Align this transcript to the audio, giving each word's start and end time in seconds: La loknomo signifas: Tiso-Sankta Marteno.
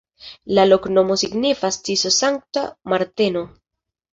La 0.57 0.63
loknomo 0.69 1.17
signifas: 1.23 1.79
Tiso-Sankta 1.89 2.65
Marteno. 2.95 3.45